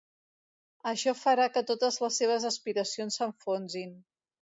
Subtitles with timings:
[0.91, 3.93] Això farà que totes les seves aspiracions s'enfonsin.